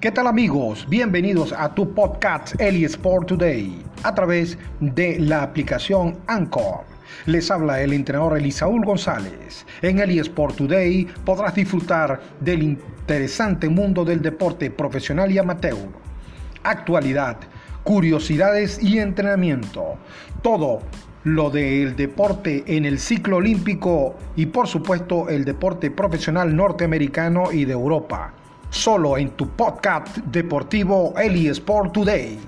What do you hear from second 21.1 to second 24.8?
lo del deporte en el ciclo olímpico y por